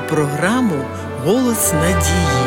програму 0.00 0.84
Голос 1.24 1.72
надії. 1.72 2.44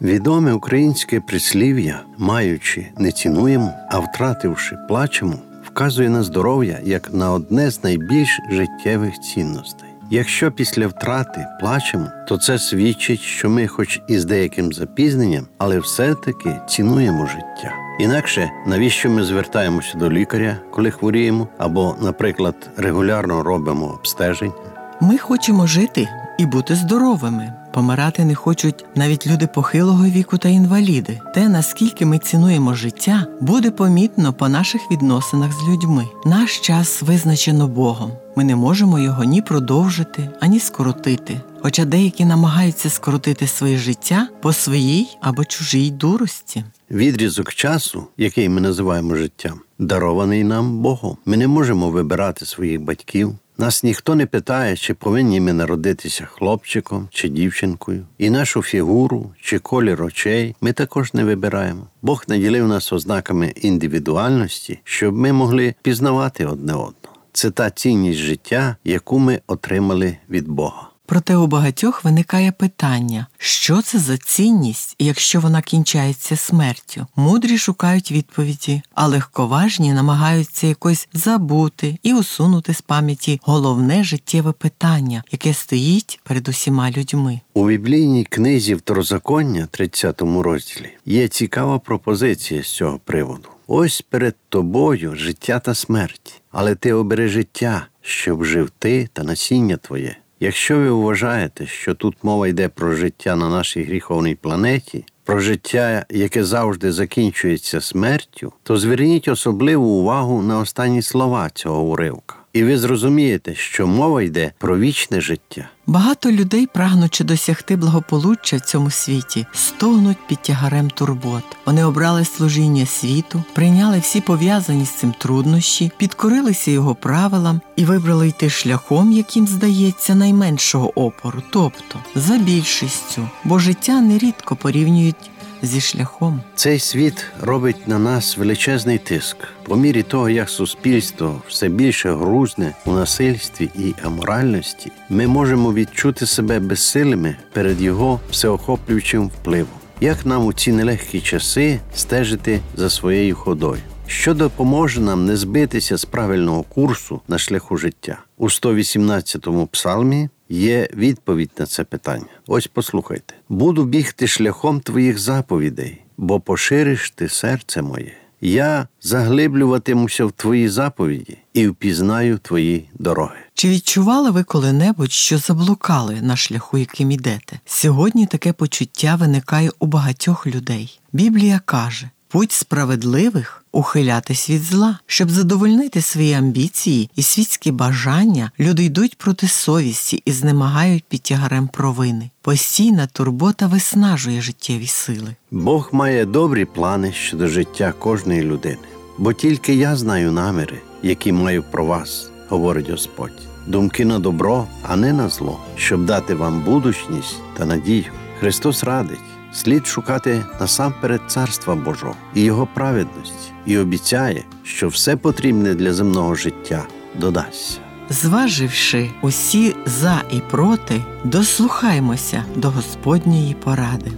Відоме 0.00 0.52
українське 0.52 1.20
прислів'я, 1.20 2.00
маючи, 2.18 2.86
не 2.98 3.12
цінуємо, 3.12 3.72
а 3.90 3.98
втративши, 3.98 4.76
плачемо, 4.88 5.34
вказує 5.66 6.08
на 6.08 6.22
здоров'я 6.22 6.78
як 6.84 7.12
на 7.12 7.32
одне 7.32 7.70
з 7.70 7.84
найбільш 7.84 8.40
життєвих 8.50 9.20
цінностей. 9.20 9.87
Якщо 10.10 10.52
після 10.52 10.86
втрати 10.86 11.46
плачемо, 11.60 12.06
то 12.28 12.38
це 12.38 12.58
свідчить, 12.58 13.20
що 13.20 13.50
ми, 13.50 13.66
хоч 13.66 14.00
і 14.08 14.18
з 14.18 14.24
деяким 14.24 14.72
запізненням, 14.72 15.46
але 15.58 15.78
все-таки 15.78 16.60
цінуємо 16.68 17.26
життя. 17.26 17.72
Інакше 18.00 18.50
навіщо 18.66 19.10
ми 19.10 19.24
звертаємося 19.24 19.98
до 19.98 20.10
лікаря, 20.10 20.56
коли 20.70 20.90
хворіємо, 20.90 21.48
або, 21.58 21.96
наприклад, 22.02 22.70
регулярно 22.76 23.42
робимо 23.42 23.86
обстеження? 23.86 24.52
Ми 25.00 25.18
хочемо 25.18 25.66
жити 25.66 26.08
і 26.38 26.46
бути 26.46 26.74
здоровими. 26.74 27.52
Помирати 27.72 28.24
не 28.24 28.34
хочуть 28.34 28.84
навіть 28.94 29.26
люди 29.26 29.46
похилого 29.46 30.04
віку 30.04 30.38
та 30.38 30.48
інваліди. 30.48 31.20
Те, 31.34 31.48
наскільки 31.48 32.06
ми 32.06 32.18
цінуємо 32.18 32.74
життя, 32.74 33.26
буде 33.40 33.70
помітно 33.70 34.32
по 34.32 34.48
наших 34.48 34.90
відносинах 34.90 35.52
з 35.52 35.68
людьми. 35.68 36.04
Наш 36.24 36.60
час 36.60 37.02
визначено 37.02 37.68
Богом. 37.68 38.12
Ми 38.38 38.44
не 38.44 38.56
можемо 38.56 38.98
його 38.98 39.24
ні 39.24 39.42
продовжити, 39.42 40.30
ані 40.40 40.60
скоротити. 40.60 41.40
Хоча 41.62 41.84
деякі 41.84 42.24
намагаються 42.24 42.90
скоротити 42.90 43.46
своє 43.46 43.78
життя 43.78 44.28
по 44.42 44.52
своїй 44.52 45.08
або 45.20 45.44
чужій 45.44 45.90
дурості. 45.90 46.64
Відрізок 46.90 47.54
часу, 47.54 48.06
який 48.16 48.48
ми 48.48 48.60
називаємо 48.60 49.16
життям, 49.16 49.60
дарований 49.78 50.44
нам 50.44 50.78
Богом. 50.78 51.16
Ми 51.26 51.36
не 51.36 51.48
можемо 51.48 51.90
вибирати 51.90 52.46
своїх 52.46 52.80
батьків. 52.80 53.34
Нас 53.60 53.82
ніхто 53.82 54.14
не 54.14 54.26
питає, 54.26 54.76
чи 54.76 54.94
повинні 54.94 55.40
ми 55.40 55.52
народитися 55.52 56.24
хлопчиком 56.24 57.08
чи 57.10 57.28
дівчинкою, 57.28 58.06
і 58.18 58.30
нашу 58.30 58.62
фігуру 58.62 59.30
чи 59.42 59.58
колір 59.58 60.02
очей 60.02 60.54
ми 60.60 60.72
також 60.72 61.14
не 61.14 61.24
вибираємо. 61.24 61.86
Бог 62.02 62.24
наділив 62.28 62.68
нас 62.68 62.92
ознаками 62.92 63.52
індивідуальності, 63.56 64.80
щоб 64.84 65.16
ми 65.16 65.32
могли 65.32 65.74
пізнавати 65.82 66.46
одне 66.46 66.72
одного. 66.72 66.97
Це 67.38 67.50
та 67.50 67.70
цінність 67.70 68.18
життя, 68.18 68.76
яку 68.84 69.18
ми 69.18 69.40
отримали 69.46 70.16
від 70.30 70.48
Бога. 70.48 70.88
Проте 71.06 71.36
у 71.36 71.46
багатьох 71.46 72.04
виникає 72.04 72.52
питання, 72.52 73.26
що 73.38 73.82
це 73.82 73.98
за 73.98 74.16
цінність, 74.16 74.96
якщо 74.98 75.40
вона 75.40 75.62
кінчається 75.62 76.36
смертю. 76.36 77.06
Мудрі 77.16 77.58
шукають 77.58 78.12
відповіді, 78.12 78.82
а 78.94 79.06
легковажні 79.06 79.92
намагаються 79.92 80.66
якось 80.66 81.08
забути 81.12 81.98
і 82.02 82.14
усунути 82.14 82.74
з 82.74 82.80
пам'яті 82.80 83.40
головне 83.42 84.04
життєве 84.04 84.52
питання, 84.52 85.22
яке 85.32 85.54
стоїть 85.54 86.20
перед 86.24 86.48
усіма 86.48 86.90
людьми. 86.90 87.40
У 87.54 87.66
біблійній 87.66 88.24
книзі 88.24 88.74
Второзаконня, 88.74 89.68
30 89.70 90.22
розділі, 90.22 90.90
є 91.06 91.28
цікава 91.28 91.78
пропозиція 91.78 92.62
з 92.62 92.68
цього 92.68 93.00
приводу. 93.04 93.48
Ось 93.70 94.00
перед 94.02 94.34
тобою 94.48 95.14
життя 95.14 95.58
та 95.58 95.74
смерть, 95.74 96.42
але 96.50 96.74
ти 96.74 96.92
обери 96.92 97.28
життя, 97.28 97.86
щоб 98.00 98.44
жив 98.44 98.70
ти 98.78 99.08
та 99.12 99.22
насіння 99.22 99.76
твоє. 99.76 100.16
Якщо 100.40 100.76
ви 100.76 100.90
вважаєте, 100.90 101.66
що 101.66 101.94
тут 101.94 102.16
мова 102.22 102.48
йде 102.48 102.68
про 102.68 102.92
життя 102.92 103.36
на 103.36 103.48
нашій 103.48 103.82
гріховній 103.82 104.34
планеті, 104.34 105.04
про 105.24 105.40
життя, 105.40 106.06
яке 106.10 106.44
завжди 106.44 106.92
закінчується 106.92 107.80
смертю, 107.80 108.52
то 108.62 108.76
зверніть 108.76 109.28
особливу 109.28 109.86
увагу 109.86 110.42
на 110.42 110.58
останні 110.58 111.02
слова 111.02 111.50
цього 111.54 111.82
уривка. 111.82 112.36
І 112.52 112.64
ви 112.64 112.78
зрозумієте, 112.78 113.54
що 113.54 113.86
мова 113.86 114.22
йде 114.22 114.52
про 114.58 114.78
вічне 114.78 115.20
життя. 115.20 115.68
Багато 115.86 116.32
людей, 116.32 116.66
прагнучи 116.66 117.24
досягти 117.24 117.76
благополуччя 117.76 118.56
в 118.56 118.60
цьому 118.60 118.90
світі, 118.90 119.46
стогнуть 119.52 120.18
під 120.28 120.42
тягарем 120.42 120.90
турбот. 120.90 121.44
Вони 121.66 121.84
обрали 121.84 122.24
служіння 122.24 122.86
світу, 122.86 123.42
прийняли 123.54 123.98
всі 123.98 124.20
пов'язані 124.20 124.84
з 124.84 124.90
цим 124.90 125.14
труднощі, 125.18 125.90
підкорилися 125.96 126.70
його 126.70 126.94
правилам 126.94 127.60
і 127.76 127.84
вибрали 127.84 128.28
йти 128.28 128.50
шляхом, 128.50 129.12
яким 129.12 129.46
здається, 129.46 130.14
найменшого 130.14 131.00
опору, 131.00 131.42
тобто 131.50 131.98
за 132.14 132.38
більшістю, 132.38 133.28
бо 133.44 133.58
життя 133.58 134.00
нерідко 134.00 134.56
порівнюють 134.56 135.30
зі 135.62 135.80
шляхом. 135.80 136.40
Цей 136.54 136.78
світ 136.78 137.24
робить 137.40 137.88
на 137.88 137.98
нас 137.98 138.36
величезний 138.36 138.98
тиск. 138.98 139.36
По 139.62 139.76
мірі 139.76 140.02
того, 140.02 140.30
як 140.30 140.50
суспільство 140.50 141.42
все 141.48 141.68
більше 141.68 142.12
грузне 142.12 142.74
у 142.84 142.92
насильстві 142.92 143.70
і 143.74 143.94
аморальності, 144.04 144.92
ми 145.10 145.26
можемо 145.26 145.74
відчути 145.74 146.26
себе 146.26 146.60
безсилими 146.60 147.36
перед 147.52 147.80
його 147.80 148.20
всеохоплюючим 148.30 149.28
впливом. 149.28 149.78
Як 150.00 150.26
нам 150.26 150.46
у 150.46 150.52
ці 150.52 150.72
нелегкі 150.72 151.20
часи 151.20 151.80
стежити 151.94 152.60
за 152.76 152.90
своєю 152.90 153.34
ходою? 153.34 153.80
Що 154.06 154.34
допоможе 154.34 155.00
нам 155.00 155.26
не 155.26 155.36
збитися 155.36 155.96
з 155.96 156.04
правильного 156.04 156.62
курсу 156.62 157.20
на 157.28 157.38
шляху 157.38 157.76
життя? 157.76 158.18
У 158.36 158.48
118-му 158.48 159.66
псалмі 159.66 160.28
є 160.48 160.88
відповідь 160.94 161.50
на 161.58 161.66
це 161.66 161.84
питання. 161.84 162.26
Ось 162.46 162.66
послухайте: 162.66 163.34
буду 163.48 163.84
бігти 163.84 164.26
шляхом 164.26 164.80
твоїх 164.80 165.18
заповідей, 165.18 166.02
бо 166.16 166.40
пошириш 166.40 167.10
ти 167.10 167.28
серце 167.28 167.82
моє. 167.82 168.12
Я 168.40 168.88
заглиблюватимуся 169.02 170.24
в 170.24 170.32
твої 170.32 170.68
заповіді 170.68 171.38
і 171.54 171.68
впізнаю 171.68 172.38
твої 172.38 172.88
дороги. 172.98 173.36
Чи 173.54 173.68
відчували 173.68 174.30
ви 174.30 174.42
коли-небудь, 174.42 175.12
що 175.12 175.38
заблукали 175.38 176.22
на 176.22 176.36
шляху, 176.36 176.78
яким 176.78 177.10
ідете? 177.10 177.60
Сьогодні 177.66 178.26
таке 178.26 178.52
почуття 178.52 179.16
виникає 179.16 179.70
у 179.78 179.86
багатьох 179.86 180.46
людей. 180.46 181.00
Біблія 181.12 181.60
каже: 181.64 182.10
Путь 182.30 182.52
справедливих 182.52 183.64
ухилятись 183.72 184.50
від 184.50 184.62
зла, 184.62 184.98
щоб 185.06 185.30
задовольнити 185.30 186.02
свої 186.02 186.32
амбіції 186.34 187.10
і 187.16 187.22
світські 187.22 187.72
бажання, 187.72 188.50
люди 188.60 188.84
йдуть 188.84 189.18
проти 189.18 189.48
совісті 189.48 190.22
і 190.24 190.32
знемагають 190.32 191.04
під 191.08 191.22
тягарем 191.22 191.68
провини. 191.68 192.30
Постійна 192.42 193.06
турбота 193.06 193.66
виснажує 193.66 194.40
життєві 194.40 194.86
сили. 194.86 195.34
Бог 195.50 195.88
має 195.92 196.24
добрі 196.24 196.64
плани 196.64 197.12
щодо 197.12 197.48
життя 197.48 197.92
кожної 197.98 198.42
людини, 198.42 198.88
бо 199.18 199.32
тільки 199.32 199.74
я 199.74 199.96
знаю 199.96 200.32
наміри, 200.32 200.78
які 201.02 201.32
маю 201.32 201.62
про 201.62 201.84
вас, 201.84 202.30
говорить 202.48 202.90
Господь. 202.90 203.48
Думки 203.66 204.04
на 204.04 204.18
добро, 204.18 204.66
а 204.82 204.96
не 204.96 205.12
на 205.12 205.28
зло, 205.28 205.60
щоб 205.76 206.06
дати 206.06 206.34
вам 206.34 206.60
будучність 206.64 207.36
та 207.56 207.66
надію. 207.66 208.04
Христос 208.40 208.84
радить 208.84 209.37
слід 209.52 209.86
шукати 209.86 210.44
насамперед 210.60 211.20
Царства 211.26 211.74
Божого 211.74 212.14
і 212.34 212.42
Його 212.42 212.68
праведності, 212.74 213.52
і 213.66 213.78
обіцяє, 213.78 214.44
що 214.62 214.88
все 214.88 215.16
потрібне 215.16 215.74
для 215.74 215.92
земного 215.92 216.34
життя 216.34 216.86
додасться. 217.14 217.78
Зваживши 218.10 219.10
усі 219.22 219.74
за 219.86 220.22
і 220.32 220.40
проти, 220.50 221.04
дослухаймося 221.24 222.44
до 222.56 222.70
Господньої 222.70 223.56
поради. 223.64 224.12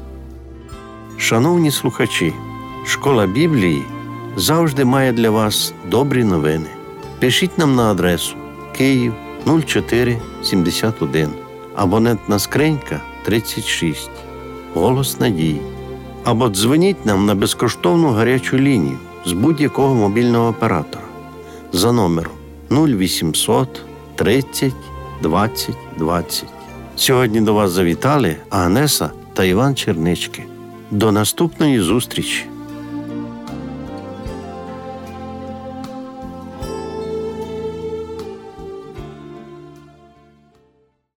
Шановні 1.17 1.71
слухачі, 1.71 2.33
школа 2.87 3.27
Біблії 3.27 3.83
завжди 4.37 4.85
має 4.85 5.13
для 5.13 5.31
вас 5.31 5.75
добрі 5.91 6.25
новини. 6.25 6.67
Пишіть 7.19 7.59
нам 7.59 7.75
на 7.75 7.91
адресу 7.91 8.37
Київ 8.77 9.15
0471, 9.47 11.29
абонентна 11.77 12.39
скринька 12.39 13.01
36 13.25 14.11
голос 14.75 15.21
надії. 15.21 15.61
Або 16.25 16.49
дзвоніть 16.49 17.07
нам 17.07 17.27
на 17.27 17.35
безкоштовну 17.35 18.09
гарячу 18.09 18.59
лінію 18.59 18.99
з 19.27 19.33
будь-якого 19.33 19.95
мобільного 19.95 20.49
оператора 20.49 21.05
за 21.73 21.93
номером 21.93 22.33
0800 22.71 23.69
30 24.15 24.73
20 25.23 25.77
20. 25.99 26.45
Сьогодні 26.97 27.41
до 27.41 27.55
вас 27.55 27.71
завітали 27.71 28.37
Агнеса 28.51 29.11
та 29.35 29.45
Іван 29.45 29.75
Чернички. 29.75 30.45
До 30.91 31.13
наступної 31.13 31.81
зустрічі! 31.81 32.50